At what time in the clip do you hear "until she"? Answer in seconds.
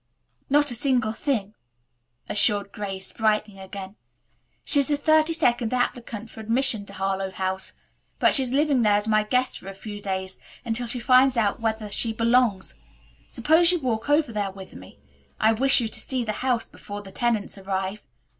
10.65-10.99